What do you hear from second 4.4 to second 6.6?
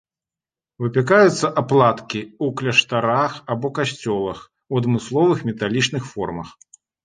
у адмысловых металічных формах.